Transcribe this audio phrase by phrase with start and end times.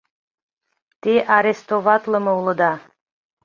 [1.01, 2.73] —Те арестоватлыме улыда!